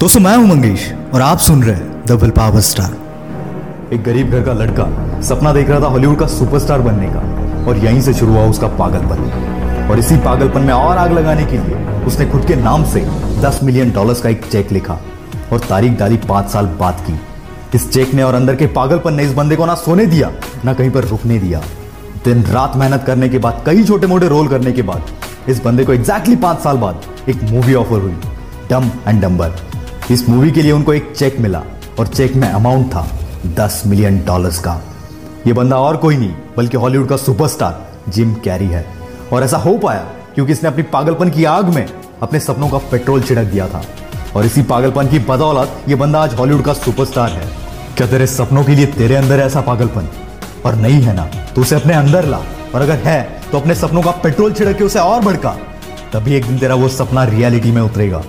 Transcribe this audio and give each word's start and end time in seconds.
दोस्तों 0.00 0.20
मैं 0.20 0.36
हूँ, 0.36 0.46
मंगेश, 0.48 0.82
और 1.14 1.22
आप 1.22 1.38
सुन 1.38 1.62
रहे 1.62 1.74
हैं 1.74 2.16
विल 2.16 2.30
पावर 2.30 2.60
स्टार 2.60 2.92
एक 3.94 4.02
गरीब 4.02 4.30
घर 4.30 4.42
का 4.42 4.52
लड़का 4.52 4.84
सपना 5.22 5.52
देख 5.52 5.68
रहा 5.68 5.80
था 5.80 5.86
हॉलीवुड 5.86 6.18
का 6.18 6.26
सुपरस्टार 6.26 6.80
बनने 6.80 7.08
का 7.08 7.20
और 7.68 7.78
यहीं 7.78 8.00
से 8.00 8.14
शुरू 8.14 8.32
हुआ 8.32 8.44
उसका 8.50 8.68
पागलपन। 8.78 9.88
और 9.90 9.98
इसी 9.98 10.16
पागलपन 10.16 10.60
में 10.60 10.72
और 10.72 10.98
आग 10.98 11.12
लगाने 11.12 11.44
के 11.44 11.58
लिए 11.58 12.04
उसने 12.06 12.26
खुद 12.26 12.46
के 12.46 12.56
नाम 12.56 12.84
से 12.84 13.04
10 13.42 13.62
मिलियन 13.62 13.90
डॉलर्स 13.90 14.20
का 14.20 14.28
एक 14.28 14.46
चेक 14.46 14.72
लिखा 14.72 14.98
और 15.52 15.60
तारीख 15.68 15.98
डाली 15.98 16.16
पाँच 16.28 16.48
साल 16.48 16.66
बाद 16.80 17.04
की। 17.08 17.20
इस 17.74 17.90
चेक 17.90 18.14
ने 18.14 18.22
और 18.22 18.34
अंदर 18.34 18.56
के 18.56 18.66
पागलपन 18.72 19.14
ने 19.14 19.24
इस 19.24 19.32
बंदे 19.34 19.56
को 19.56 19.66
ना 19.66 19.74
सोने 19.76 20.06
दिया, 20.06 20.30
ना 20.64 20.74
कहीं 20.74 20.90
पर 20.90 21.04
रुकने 21.04 21.38
दिया। 21.38 21.62
दिन 22.24 22.42
रात 22.44 22.76
मेहनत 22.76 23.04
करने 23.06 23.28
के 23.28 23.38
बाद, 23.38 23.62
कई 23.66 23.84
छोटे 23.84 24.06
मोटे 24.06 24.28
रोल 24.28 24.48
करने 24.48 24.72
के 24.72 24.82
बाद, 24.82 25.02
इस 25.48 25.64
बंदे 25.64 25.84
को 25.84 25.92
एग्जैक्टली 25.92 26.36
पाँच 26.38 26.58
साल 26.58 26.76
बाद 26.78 27.28
एक 27.28 27.42
मूवी 27.50 27.74
ऑफ़र 27.74 28.00
हुई 28.00 28.16
डम 28.70 28.90
एंड 29.08 29.22
डम्बर 29.22 29.68
इस 30.10 30.28
मूवी 30.28 30.50
के 30.50 30.62
लिए 30.62 30.72
उनको 30.72 30.92
एक 30.94 31.12
चेक 31.16 31.38
मिला 31.40 31.62
और 31.98 32.06
चेक 32.06 32.34
में 32.36 32.48
अमाउंट 32.48 32.86
था 32.86 33.06
दस 33.56 33.82
मिलियन 33.86 34.18
डॉलर्स 34.26 34.58
का। 34.58 34.80
यह 35.46 35.54
बंदा 35.54 35.76
और 35.76 35.96
कोई 35.96 36.16
नहीं, 36.16 36.32
बल्कि 36.56 36.76
हॉलीवुड 36.76 37.08
का 37.08 37.16
सुपरस्टार 37.16 38.10
जिम 38.12 38.34
कैरी 38.34 38.66
है। 38.66 38.84
और 39.32 39.42
ऐसा 39.42 39.56
हो 39.56 39.76
पाया 39.78 40.00
क्योंकि 40.34 40.52
इसने 40.52 40.68
अपनी 40.68 40.82
पागलपन 40.82 41.30
की 41.30 41.44
आग 41.44 41.68
में 41.68 41.86
अपने 42.22 42.40
सपनों 42.40 42.68
का 42.68 42.78
पेट्रोल 42.90 43.22
छिड़क 43.22 43.46
दिया 43.46 43.68
था। 43.68 43.82
और 44.36 44.46
इसी 44.46 44.62
पागलपन 44.62 45.08
की 45.08 45.18
बदौलत 45.18 45.76
ये 45.88 45.94
बंदा 45.94 46.22
आज 46.22 46.34
हॉलीवुड 46.34 46.64
का 46.64 46.72
सुपरस्टार 46.72 47.30
है। 47.30 47.46
क्या 47.96 48.06
तेरे 48.06 48.26
सपनों 48.26 48.64
के 48.64 48.74
लिए 48.74 48.86
तेरे 48.88 49.16
अंदर 49.16 49.40
ऐसा 49.40 49.60
पागलपन? 49.60 50.08
और 50.66 50.74
नहीं 50.74 51.00
है 51.02 51.14
ना 51.16 51.28
तो 51.54 51.60
उसे 51.60 51.76
अपने 51.76 51.94
अंदर 51.94 52.24
ला। 52.24 52.40
और 52.74 52.80
अगर 52.80 52.98
है 53.04 53.22
तो 53.52 53.58
अपने 53.58 53.74
सपनों 53.74 54.02
का 54.02 54.10
पेट्रोल 54.22 54.52
छिड़क 54.52 54.76
के 54.76 54.84
उसे 54.84 54.98
और 54.98 55.20
भड़का। 55.20 55.56
तभी 56.12 56.34
एक 56.34 56.46
दिन 56.46 56.58
तेरा 56.58 56.74
वो 56.74 56.88
सपना 56.88 57.24
रियलिटी 57.24 57.72
में 57.72 57.82
उतरेगा। 57.82 58.22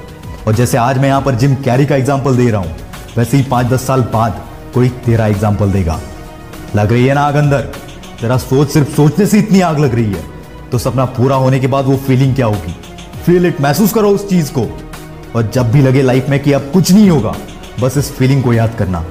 और 0.47 0.55
जैसे 0.55 0.77
आज 0.77 0.97
मैं 0.97 1.07
यहाँ 1.07 1.21
पर 1.21 1.35
जिम 1.35 1.55
कैरी 1.55 1.85
का 1.85 1.95
एग्ज़ाम्पल 1.95 2.37
दे 2.37 2.49
रहा 2.51 2.61
हूँ, 2.61 2.75
वैसे 3.17 3.37
ही 3.37 3.43
पाँच 3.43 3.67
दस 3.67 3.85
साल 3.87 4.01
बाद 4.13 4.41
कोई 4.73 4.89
तेरा 5.05 5.27
एग्ज़ाम्पल 5.27 5.71
देगा। 5.71 5.99
लग 6.75 6.91
रही 6.91 7.05
है 7.05 7.13
ना 7.13 7.21
आग 7.21 7.35
अंदर? 7.35 7.61
तेरा 8.21 8.37
सोच, 8.37 8.69
सिर्फ़ 8.69 8.89
सोचने 8.89 9.25
से 9.25 9.39
इतनी 9.39 9.61
आग 9.61 9.79
लग 9.79 9.95
रही 9.95 10.11
है। 10.13 10.23
तो 10.71 10.77
सपना 10.77 11.05
पूरा 11.11 11.35
होने 11.35 11.59
के 11.59 11.67
बाद 11.67 11.85
वो 11.85 11.97
फीलिंग 11.97 12.35
क्या 12.35 12.45
होगी? 12.45 12.75
फील 13.25 13.45
इट 13.45 13.61
महसूस 13.61 13.93
करो 13.93 14.09
उस 14.09 14.27
चीज़ 14.29 14.51
को। 14.51 14.67
और 15.35 15.49
जब 15.53 15.71
भी 15.71 15.81
लगे 15.81 16.01
लाइफ 16.01 16.29
में 16.29 16.39
कि 16.39 16.51
अब 16.51 16.69
कुछ 16.73 16.91
नहीं 16.91 17.09
होगा, 17.09 17.35
बस 17.81 17.97
इस 17.97 18.11
फीलिंग 18.11 18.43
को 18.43 18.53
याद 18.53 18.75
करना। 18.79 19.03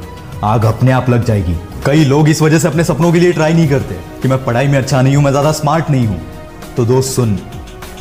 आग 0.45 0.64
अपने 0.64 0.92
आप 0.92 1.11
लग 1.11 1.25
जाएगी। 1.25 1.56
कई 1.86 2.05
लोग 2.05 2.28
इस 2.28 2.42
वजह 2.42 2.58
से 2.58 2.69
अपने 2.69 2.84
सपनों 2.84 3.12
के 3.12 3.20
लिए 3.20 3.33
ट्राई 3.33 3.55
नहीं 3.55 3.69
करते 3.69 3.95
कि 4.23 4.28
मैं 4.28 4.45
पढ़ाई 4.45 4.69
में 4.69 4.78
अच्छा 4.78 5.03
नहीं 5.03 5.17
हूँ, 5.17 5.25
मैं 5.25 5.31
ज़्यादा 5.31 5.53
स्मार्ट 5.53 5.91
नहीं 5.91 6.06
हूँ। 6.06 6.20
तो 6.77 6.84
दोस्त 6.84 7.14
सुन, 7.17 7.39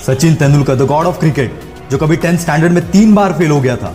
Sachin 0.07 0.35
Tendulkar 0.35 0.75
the 0.75 0.87
god 0.87 1.05
of 1.05 1.19
cricket 1.19 1.61
जो 1.91 1.97
कभी 1.97 2.15
टेंथ 2.15 2.37
स्टैंडर्ड 2.37 2.71
में 2.71 2.89
तीन 2.91 3.13
बार 3.15 3.33
फेल 3.33 3.51
हो 3.51 3.59
गया 3.61 3.75
था। 3.75 3.93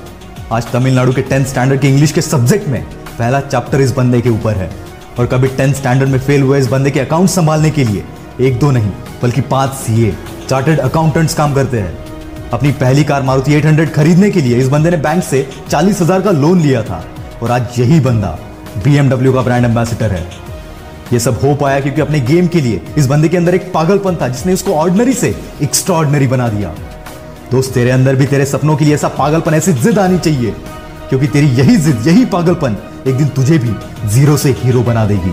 आज 0.52 0.70
तमिलनाडु 0.72 1.12
के 1.12 1.22
टेंथ 1.22 1.44
स्टैंडर्ड 1.46 1.80
के 1.80 1.88
इंग्लिश 1.88 2.12
के 2.12 2.22
सब्जेक्ट 2.22 2.68
में 2.68 2.82
पहला 3.18 3.40
चैप्टर 3.40 3.80
इस 3.80 3.90
बंदे 3.92 4.20
के 4.20 4.28
ऊपर 4.28 4.54
है। 4.54 4.70
और 5.18 5.26
कभी 5.26 5.48
टेंथ 5.48 5.74
स्टैंडर्ड 5.74 6.08
में 6.08 6.18
फेल 6.18 6.42
हुए 6.42 6.58
इस 6.58 6.66
बंदे 6.66 6.90
के 6.90 7.00
अकाउंट 7.00 7.28
संभालने 7.30 7.70
के 7.70 7.84
लिए 7.84 8.04
एक 8.40 8.58
दो 8.58 8.70
नहीं, 8.70 8.90
बल्कि 9.22 9.40
पाँच 9.40 9.72
सीए, 9.72 10.14
चार्टर्ड 10.48 10.78
अकाउंटेंट्स 10.78 11.34
काम 11.34 11.54
करते 11.54 11.80
हैं। 11.80 12.50
अपनी 12.52 12.72
पहली 12.72 13.04
कार 13.04 13.22
मारुति 13.22 13.54
800 13.54 13.92
खरीदने 13.94 14.30
के 14.30 14.40
लिए 14.40 14.56
इस 14.56 14.68
बंदे 14.68 14.90
ने 14.90 14.96
बैंक 14.96 15.22
से 15.24 15.46
चालीस 15.70 16.00
हज़ार 16.00 16.20
का 16.20 16.30
लोन 16.30 16.60
लिया 16.60 16.82
था। 16.82 17.04
और 17.42 17.50
आज 17.50 17.78
यही 17.78 18.00
बंदा 18.00 18.38
बीएमडब्ल्यू 18.84 19.32
का 19.32 19.42
ब्रांड 19.42 19.64
एम्बेसिडर 19.64 20.10
है। 20.10 20.26
ये 21.12 21.18
सब 21.18 21.38
हो 21.44 21.54
पाया 21.54 21.80
क्योंकि 21.80 22.00
अपने 22.00 22.20
गेम 22.22 22.46
के 22.46 22.60
लिए 22.60 22.80
इस 22.98 23.06
बंदे 23.06 23.28
के 23.28 23.36
अंदर 23.36 23.54
एक 23.54 23.72
पागलपन 23.72 24.16
था, 24.16 24.28
जिसने 24.28 24.52
उसको 24.52 24.74
ऑर्डिनरी 24.74 25.12
से 25.12 25.34
एक्स्ट्रा 25.62 26.00
बना 26.28 26.48
दिया। 26.48 26.74
दोस्त, 27.55 27.72
तेरे 27.72 27.91
अंदर 27.91 28.16
भी 28.16 28.27
तेरे 28.27 28.44
सपनों 28.44 28.77
के 28.77 28.84
लिए 28.84 28.94
ऐसा 28.94 29.08
पागलपन, 29.08 29.55
ऐसी 29.55 29.72
जिद 29.72 29.98
आनी 29.98 30.19
चाहिए। 30.19 30.50
क्योंकि 31.08 31.27
तेरी 31.27 31.47
यही 31.47 31.77
जिद, 31.77 32.06
यही 32.06 32.24
पागलपन 32.24 32.77
एक 33.06 33.16
दिन 33.16 33.28
तुझे 33.28 33.58
भी 33.58 33.74
ज़ीरो 34.08 34.36
से 34.36 34.50
हीरो 34.58 34.80
बना 34.80 35.05
देगी। 35.06 35.33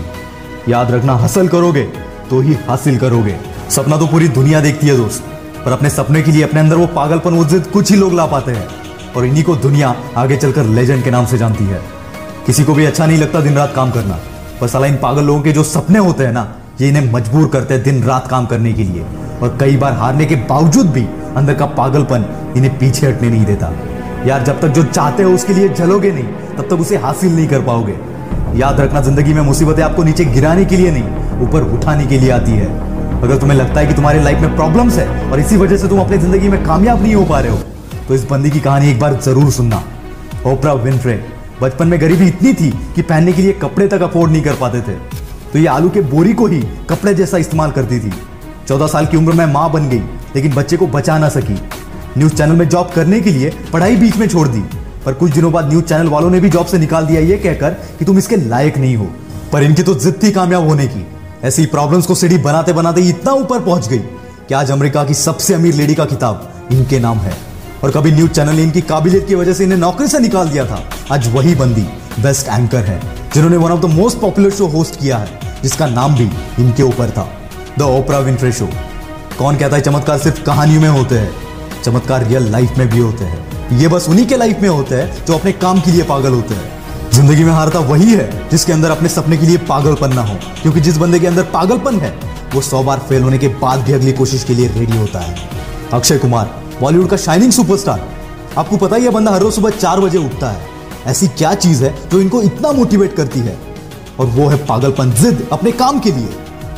याद 0.68 0.90
रखना 0.90 1.14
हासिल 1.14 1.48
करोगे 1.48 1.82
तो 2.30 2.40
ही 2.40 2.54
हासिल 2.68 2.98
करोगे। 2.98 3.36
सपना 3.70 3.96
तो 3.96 4.06
पूरी 4.06 4.28
दुनिया 4.28 4.60
देखती 4.60 4.86
है 4.86 4.96
दोस्त, 4.96 5.24
पर 5.64 5.72
अपने 5.72 5.90
सपने 5.90 6.22
के 6.22 6.32
लिए 6.32 6.42
अपने 6.42 6.60
अंदर 6.60 6.76
वो 6.76 6.86
पागलपन, 6.86 7.34
वो 7.34 7.44
जिद 7.44 7.66
कुछ 7.66 7.90
ही 7.90 7.96
लोग 7.96 8.14
ला 8.14 8.26
पाते 8.26 8.52
हैं। 8.52 8.68
और 9.16 9.24
इन्हीं 9.24 9.44
को 9.44 9.56
दुनिया 9.56 9.94
आगे 10.16 10.36
चलकर 10.36 10.64
लेजेंड 10.64 11.04
के 11.04 11.10
नाम 11.10 11.26
से 11.26 11.38
जानती 11.38 11.64
है। 11.64 11.80
किसी 12.46 12.64
को 12.64 12.74
भी 12.74 12.84
अच्छा 12.84 13.06
नहीं 13.06 13.18
लगता 13.18 13.40
दिन 13.40 13.54
रात 13.54 13.72
काम 13.76 13.90
करना। 13.90 14.18
पर 14.60 14.68
साला 14.68 14.86
इन 14.86 14.96
पागल 14.96 15.24
लोगों 15.24 15.42
के 15.42 15.52
जो 15.52 15.62
सपने 15.62 15.98
होते 15.98 16.24
हैं 16.24 16.32
ना, 16.32 16.54
ये 16.80 16.88
इन्हें 16.88 17.12
मजबूर 17.12 17.48
करते 17.48 17.74
हैं 17.74 17.82
दिन 17.82 18.02
रात 18.02 18.28
काम 18.28 18.46
करने 18.46 18.72
के 18.72 18.84
लिए। 18.84 19.02
और 19.42 19.56
कई 19.60 19.76
बार 19.76 19.92
हारने 19.92 20.24
के 20.24 20.34
बावजूद 20.34 20.86
भी 20.86 21.06
अंदर 21.36 21.54
का 21.54 21.66
पागलपन 21.74 22.24
इन्हें 22.56 22.78
पीछे 22.78 23.06
हटने 23.06 23.30
नहीं 23.30 23.44
देता। 23.44 23.72
यार, 24.26 24.42
जब 24.44 24.60
तक 24.60 24.68
जो 24.68 24.82
चाहते 24.84 25.22
हो 25.22 25.32
उसके 25.34 25.54
लिए 25.54 25.68
जलोगे 25.70 26.10
नहीं, 26.12 26.24
तब 26.56 26.68
तक 26.70 26.80
उसे 26.80 26.96
हासिल 26.98 27.34
नहीं 27.36 27.46
कर 27.48 27.60
पाओगे। 27.62 27.96
याद 28.56 28.80
रखना, 28.80 29.00
ज़िंदगी 29.00 29.34
में 29.34 29.42
मुसीबतें 29.42 29.82
आपको 29.82 30.02
नीचे 30.04 30.24
गिराने 30.26 30.64
के 30.64 30.76
लिए 30.76 30.90
नहीं, 30.90 31.38
ऊपर 31.42 31.62
उठाने 31.74 32.06
के 32.06 32.18
लिए 32.18 32.30
आती 32.30 32.52
है। 32.52 32.66
अगर 33.22 33.36
तुम्हें 33.38 33.56
लगता 33.58 33.80
है 33.80 33.86
कि 33.86 33.94
तुम्हारे 33.94 34.22
लाइफ 34.22 34.40
में 34.40 34.54
प्रॉब्लम्स 34.56 34.96
है 34.98 35.30
और 35.30 35.40
इसी 35.40 35.56
वजह 35.56 35.76
से 35.76 35.88
तुम 35.88 36.00
अपनी 36.00 36.18
ज़िंदगी 36.18 36.48
में 36.48 36.64
कामयाब 36.64 37.02
नहीं 37.02 37.14
हो 37.14 37.24
पा 37.24 37.40
रहे 37.40 37.52
हो 37.52 37.58
तो 38.08 38.14
इस 38.14 38.24
बंदी 38.30 38.50
की 38.50 38.60
कहानी 38.60 38.90
एक 38.90 38.98
बार 39.00 39.14
ज़रूर 39.22 39.50
सुनना। 39.52 39.82
ओपरा 40.46 40.72
विनफ्रे 40.74 41.14
बचपन 41.62 41.88
में 41.88 42.00
गरीबी 42.00 42.26
इतनी 42.26 42.52
थी 42.54 42.70
कि 42.94 43.02
पहनने 43.02 43.32
के 43.32 43.42
लिए 43.42 43.52
कपड़े 43.62 43.86
तक 43.88 44.02
अफोर्ड 44.02 44.32
नहीं 44.32 44.42
कर 44.42 44.54
पाते 44.60 44.80
थे। 44.80 44.94
तो 45.52 45.58
ये 45.58 45.66
आलू 45.68 45.90
के 45.90 46.00
बोरी 46.10 46.32
को 46.32 46.46
ही 46.46 46.60
कपड़े 46.90 47.14
जैसा 47.14 47.38
इस्तेमाल 47.38 47.70
करती 47.70 47.98
थी। 48.00 48.12
चौदह 48.68 48.86
साल 48.86 49.06
की 49.06 49.16
उम्र 49.16 49.32
में 49.32 49.46
माँ 49.46 49.70
बन 49.72 49.88
गई। 49.88 50.02
लेकिन 50.36 50.54
बच्चे 50.54 50.76
को 50.76 50.86
बचा 50.86 51.18
ना 51.18 51.28
सकी। 51.28 51.58
न्यूज़ 52.18 52.34
चैनल 52.34 52.52
में 52.52 52.68
जॉब 52.68 52.90
करने 52.94 53.20
के 53.20 53.30
लिए 53.30 53.52
पढ़ाई 53.72 53.96
बीच 53.96 54.16
में 54.16 54.28
छोड़ 54.28 54.48
दी। 54.48 54.60
पर 55.06 55.14
कुछ 55.14 55.32
दिनों 55.32 55.52
बाद 55.52 55.68
न्यूज़ 55.68 55.84
चैनल 55.84 56.08
वालों 56.08 56.30
ने 56.30 56.40
भी 56.40 56.50
जॉब 56.50 56.66
से 56.66 56.78
निकाल 56.78 57.06
दिया 57.06 57.20
ये 57.20 57.36
कहकर 57.36 57.70
कि 57.70 58.04
तुम 58.04 58.18
इसके 58.18 58.36
लायक 58.36 58.78
नहीं 58.78 58.96
हो। 58.96 59.08
पर 59.52 59.62
इनकी 59.62 59.82
तो 59.82 59.94
जिद 59.94 60.20
थी 60.22 60.30
कामयाब 60.30 60.68
होने 60.68 60.86
की। 60.86 61.06
ऐसी 61.44 61.66
प्रॉब्लम्स 61.66 62.06
को 62.06 62.14
सीढ़ी 62.14 62.38
बनाते 62.38 62.72
बनाते 62.72 63.00
इतना 63.00 63.32
ऊपर 63.32 63.60
पहुँच 63.60 63.88
गई 63.88 63.98
कि 63.98 64.54
आज 64.54 64.70
अमेरिका 64.70 65.04
की 65.04 65.14
सबसे 65.14 65.54
अमीर 65.54 65.74
लेडी 65.74 65.94
का 65.94 66.04
किताब 66.04 66.52
इनके 66.72 66.98
नाम 66.98 67.18
है। 67.18 67.32
और 67.84 67.90
कभी 67.90 68.12
न्यूज़ 68.12 68.30
चैनल 68.30 68.54
ने 68.54 68.62
इनकी 68.62 68.80
काबिलियत 68.80 69.26
की 69.26 69.34
वजह 69.34 69.52
से 69.52 69.64
इन्हें 69.64 69.78
नौकरी 69.78 70.08
से 70.08 70.18
निकाल 70.18 70.48
दिया 70.48 70.66
था। 70.66 70.84
आज 71.12 71.34
वही 71.34 71.54
बंदी 71.54 71.86
बेस्ट 72.22 72.48
एंकर 72.48 72.84
है, 72.84 73.00
जिन्होंने 73.34 73.56
one 73.56 73.70
of 73.72 73.80
the 73.80 73.84
most 73.84 74.18
popular 74.18 74.50
show 74.50 74.66
host 74.66 75.00
किया 75.00 75.16
है, 75.16 75.40
जिसका 75.62 75.86
नाम 75.86 76.14
भी 76.14 76.30
इनके 76.58 76.82
ऊपर 76.82 77.10
था। 77.10 77.28
द 77.78 77.82
ओपरा 77.82 78.18
विंफ्रे 78.18 78.52
शो 78.52 78.68
कौन 79.42 79.56
कहता 79.56 79.76
है 79.76 79.82
चमत्कार 79.82 80.18
सिर्फ़ 80.18 80.42
कहानियों 80.42 80.80
में 80.80 80.88
होते 80.88 81.14
हैं? 81.14 81.30
चमत्कार 81.84 82.26
रियल 82.26 82.50
लाइफ 82.50 82.76
में 82.78 82.88
भी 82.88 82.98
होते 82.98 83.24
हैं। 83.24 83.78
ये 83.78 83.88
बस 83.88 84.08
उन्हीं 84.08 84.26
के 84.26 84.36
लाइफ 84.36 84.58
में 84.60 84.68
होते 84.68 84.94
हैं 84.94 85.24
जो 85.26 85.34
अपने 85.34 85.52
काम 85.52 85.80
के 85.80 85.90
लिए 85.90 86.02
पागल 86.02 86.32
होते 86.32 86.54
हैं। 86.54 87.10
ज़िंदगी 87.10 87.44
में 87.44 87.52
हारता 87.52 87.78
वही 87.78 88.12
है 88.12 88.48
जिसके 88.48 88.72
अंदर 88.72 88.90
अपने 88.90 89.08
सपने 89.08 89.36
के 89.36 89.46
लिए 89.46 89.56
पागलपन 89.56 90.12
ना 90.12 90.22
हो। 90.22 90.34
क्योंकि 90.62 90.80
जिस 90.80 90.96
बंदे 90.96 91.18
के 91.18 91.26
अंदर 91.26 91.42
पागलपन 91.42 91.98
है, 92.00 92.10
वो 92.54 92.60
सौ 92.60 92.82
बार 92.82 92.98
फेल 92.98 93.22
होने 93.22 93.38
के 93.38 93.48
बाद 93.48 93.80
भी 93.80 93.92
अगली 93.92 94.12
कोशिश 94.12 94.44
के 94.44 94.54
लिए 94.54 94.68
रेडी 94.68 94.98
होता 94.98 95.18
है। 95.18 95.48
अक्षय 95.92 96.18
कुमार 96.18 96.62
बॉलीवुड 96.80 97.08
का 97.08 97.16
शाइनिंग 97.16 97.52
सुपरस्टार 97.52 98.08
आपको 98.58 98.76
पता 98.76 98.96
ही 98.96 99.04
है, 99.04 99.10
बंदा 99.10 99.30
हर 99.30 99.40
रोज 99.40 99.54
सुबह 99.54 99.70
चार 99.70 100.00
बजे 100.00 100.18
उठता 100.18 100.50
है। 100.50 100.66
ऐसी 101.06 101.28
क्या 101.28 101.54
चीज़ 101.54 101.84
है 101.84 101.94
जो 102.08 102.20
इनको 102.20 102.42
इतना 102.42 102.72
मोटिवेट 102.72 103.16
करती 103.16 103.40
है? 103.40 103.58
और 104.20 104.26
वो 104.26 104.48
है 104.48 104.66
पागलपन 104.66 105.12
जिद 105.12 105.48
अपने 105.52 105.72
काम 105.72 105.98
के 105.98 106.12
लिए। 106.12 106.28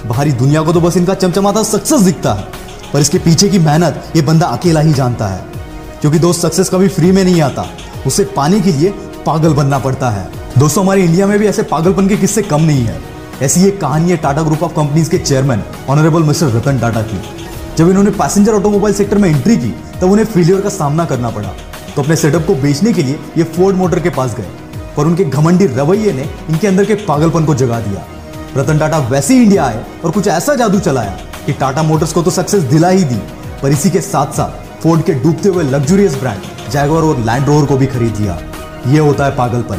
बाहरी 0.07 0.33
दुनिया 0.33 0.63
को 0.63 0.73
तो 0.73 0.81
बस 0.81 0.97
इनका 0.97 1.15
चमचमाता 1.15 1.63
सक्सेस 1.63 2.01
दिखता 2.01 2.33
है, 2.33 2.47
पर 2.93 3.01
इसके 3.01 3.19
पीछे 3.19 3.49
की 3.49 3.59
मेहनत 3.61 4.13
ये 4.17 4.23
बंदा 4.23 4.47
अकेला 4.49 4.81
ही 4.81 4.93
जानता 4.93 5.27
है, 5.27 5.45
क्योंकि 6.01 6.19
दोस्त 6.19 6.41
सक्सेस 6.41 6.69
कभी 6.69 6.89
फ्री 6.89 7.13
में 7.13 7.23
नहीं 7.25 7.41
आता। 7.43 7.67
उसे 8.07 8.25
पाने 8.37 8.61
के 8.61 8.73
लिए 8.73 8.91
पागल 9.27 9.55
बनना 9.55 9.79
पड़ता 9.79 10.11
है। 10.11 10.29
दोस्तों, 10.59 10.83
हमारे 10.85 11.03
इंडिया 11.03 11.27
में 11.27 11.39
भी 11.39 11.47
ऐसे 11.47 11.63
पागलपन 11.65 12.09
के 12.09 12.17
किस्से 12.17 12.43
कम 12.43 12.63
नहीं 12.63 12.85
है। 12.85 13.01
ऐसी 13.43 13.65
एक 13.65 13.81
कहानी 13.81 14.11
है 14.11 14.17
टाटा 14.17 14.43
ग्रुप 14.43 14.63
ऑफ़ 14.63 14.73
कंपनीज़ 14.73 15.11
के 15.11 15.19
chairman 15.19 15.63
honourable 15.91 16.23
mister 16.23 16.49
Ratan 16.49 16.79
Tata 16.79 17.03
की। 17.03 17.21
जब 17.79 17.89
इन्होंने 17.91 18.11
पैसेंजर 18.13 18.53
ऑटोमोबाइल 18.53 18.95
सेक्टर 18.95 19.19
में 19.19 19.29
एंट्री 19.31 19.57
की, 19.57 19.75
तब 20.01 20.11
उन्हें 20.11 20.27
फेलियर 20.27 20.61
का 20.61 20.69
सामना 20.71 21.05
करना 21.05 21.31
पड़ा। 21.31 21.49
तो 21.97 22.03
अपने 22.03 22.17
सेटअप 22.17 22.47
को 22.47 22.55
बेचने 22.55 22.93
के 22.93 23.03
लिए 23.03 23.19
ये 23.39 23.45
फोर्ड 23.47 23.77
मोटर 23.77 24.01
के 24.01 24.11
पास 24.11 24.35
गए, 24.35 24.49
पर 24.97 25.07
उनके 25.07 25.25
घमंडी 25.25 25.67
रवैये 25.69 26.12
ने 26.12 26.29
इनके 26.50 26.67
अंदर 26.67 26.85
के 26.85 26.95
पागलपन 27.05 27.45
को 27.45 27.55
जगा 27.55 27.81
दिया। 27.81 28.05
रतन 28.56 28.79
टाटा 28.79 28.99
वैसे 28.99 29.37
इंडिया 29.37 29.65
आए 29.65 29.85
और 30.05 30.11
कुछ 30.11 30.29
ऐसा 30.29 30.55
जादू 30.55 30.79
चलाया 30.79 31.19
कि 31.47 31.53
टाटा 31.53 31.83
मोटर्स 31.83 32.12
को 32.12 32.23
तो 32.23 32.31
सक्सेस 32.31 32.62
दिला 32.62 32.89
ही 32.89 33.05
दी। 33.05 33.21
पर 33.62 33.69
इसी 33.69 33.91
के 33.91 34.01
साथ 34.01 34.27
साथ 34.27 34.83
फोर्ड 34.83 35.03
के 35.03 35.15
डूबते 35.15 35.49
हुए 35.49 35.65
लग्जूरियस 35.65 36.15
ब्रांड 36.15 36.71
जैगवर 36.71 37.03
और 37.03 37.19
लैंड 37.19 37.47
रोवर 37.47 37.67
को 37.67 37.77
भी 37.77 37.87
खरीद 37.87 38.17
लिया। 38.17 38.39
ये 38.87 38.99
होता 38.99 39.25
है 39.25 39.37
पागलपन। 39.37 39.77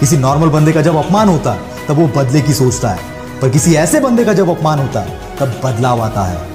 किसी 0.00 0.16
नॉर्मल 0.16 0.48
बंदे 0.48 0.72
का 0.72 0.82
जब 0.82 0.96
अपमान 0.96 1.28
होता 1.28 1.52
है, 1.52 1.60
तब 1.88 1.94
वो 1.94 2.08
बदले 2.08 2.40
की 2.40 2.54
सोचता 2.54 2.88
है। 2.88 2.98
पर 3.42 3.48
किसी 3.48 3.74
ऐसे 3.74 4.00
बंदे 4.00 4.24
का 4.24 4.32
जब 4.32 4.50
अपमान 4.50 4.78
होता 4.78 5.00
है, 5.00 5.20
तब 5.40 5.60
बदलाव 5.64 6.00
आता 6.00 6.22
है। 6.22 6.48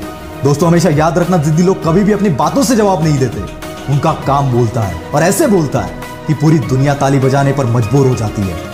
दोस्तों, 0.43 0.69
हमेशा 0.69 0.89
याद 0.89 1.17
रखना, 1.17 1.37
जिद्दी 1.37 1.63
लोग 1.63 1.83
कभी 1.83 2.03
भी 2.03 2.11
अपनी 2.11 2.29
बातों 2.29 2.63
से 2.63 2.75
जवाब 2.75 3.03
नहीं 3.03 3.17
देते। 3.17 3.41
उनका 3.89 4.11
काम 4.11 4.51
बोलता 4.51 4.81
है 4.81 5.01
और 5.15 5.23
ऐसे 5.23 5.47
बोलता 5.47 5.81
है 5.81 5.91
कि 6.27 6.33
पूरी 6.33 6.59
दुनिया 6.59 6.93
ताली 6.93 7.19
बजाने 7.19 7.51
पर 7.51 7.65
मजबूर 7.65 8.07
हो 8.07 8.15
जाती 8.15 8.41
है। 8.41 8.72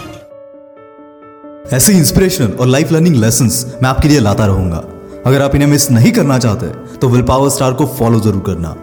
ऐसे 1.74 1.94
इंस्पिरेशनल 1.94 2.51
और 2.51 2.68
लाइफ 2.68 2.92
लर्निंग 2.92 3.16
लेसन 3.16 3.50
मैं 3.83 3.89
आपके 3.89 4.07
लिए 4.07 4.19
लाता 4.19 4.45
रहूँगा। 4.45 4.83
अगर 5.25 5.42
आप 5.42 5.56
इन्हें 5.56 5.69
मिस 5.69 5.89
नहीं 5.92 6.12
करना 6.12 6.38
चाहते 6.39 6.68
तो 6.98 7.10
विल 7.10 7.21
पावर 7.21 7.50
स्टार 7.50 7.74
को 7.74 7.86
फॉलो 8.00 8.19
ज़रूर 8.19 8.44
करना। 8.45 8.75